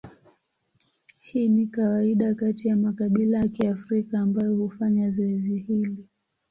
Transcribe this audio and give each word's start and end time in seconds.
Hii 1.19 1.49
ni 1.49 1.67
kawaida 1.67 2.35
kati 2.35 2.67
ya 2.67 2.75
makabila 2.75 3.37
ya 3.37 3.47
Kiafrika 3.47 4.19
ambayo 4.19 4.55
hufanya 4.55 5.09
zoezi 5.09 5.57
hili. 5.57 6.07